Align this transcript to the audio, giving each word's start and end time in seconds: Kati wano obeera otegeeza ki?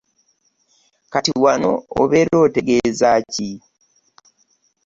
Kati 1.11 1.31
wano 1.43 1.71
obeera 2.01 2.35
otegeeza 2.45 3.09
ki? 3.33 3.49